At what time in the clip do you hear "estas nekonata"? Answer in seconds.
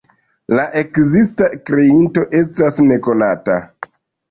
2.41-3.61